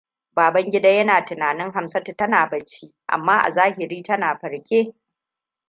Babangida 0.35 0.89
yana 0.89 1.21
tunanin 1.25 1.71
Hamsatu 1.71 2.13
tana 2.17 2.45
bacci, 2.47 2.95
amma 3.07 3.39
a 3.43 3.51
zahiri 3.51 4.03
tana 4.03 4.37
farke. 4.41 4.95